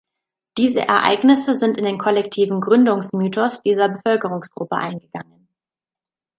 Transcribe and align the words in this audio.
Diese 0.57 0.79
Ereignisse 0.79 1.53
sind 1.53 1.77
in 1.77 1.85
den 1.85 1.99
kollektiven 1.99 2.59
Gründungsmythos 2.59 3.61
dieser 3.61 3.87
Bevölkerungsgruppe 3.87 4.75
eingegangen. 4.75 5.47